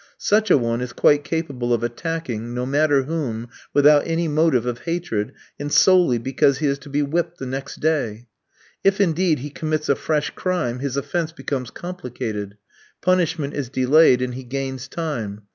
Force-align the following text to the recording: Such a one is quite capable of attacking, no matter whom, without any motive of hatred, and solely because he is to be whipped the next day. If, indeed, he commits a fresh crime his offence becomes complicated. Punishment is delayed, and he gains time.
Such 0.17 0.49
a 0.49 0.57
one 0.57 0.81
is 0.81 0.93
quite 0.93 1.23
capable 1.23 1.75
of 1.75 1.83
attacking, 1.83 2.55
no 2.55 2.65
matter 2.65 3.03
whom, 3.03 3.49
without 3.71 4.01
any 4.07 4.27
motive 4.27 4.65
of 4.65 4.79
hatred, 4.79 5.31
and 5.59 5.71
solely 5.71 6.17
because 6.17 6.57
he 6.57 6.65
is 6.65 6.79
to 6.79 6.89
be 6.89 7.03
whipped 7.03 7.37
the 7.37 7.45
next 7.45 7.81
day. 7.81 8.25
If, 8.83 8.99
indeed, 8.99 9.37
he 9.41 9.51
commits 9.51 9.89
a 9.89 9.95
fresh 9.95 10.31
crime 10.31 10.79
his 10.79 10.97
offence 10.97 11.31
becomes 11.33 11.69
complicated. 11.69 12.57
Punishment 13.01 13.53
is 13.53 13.69
delayed, 13.69 14.23
and 14.23 14.33
he 14.33 14.43
gains 14.43 14.87
time. 14.87 15.43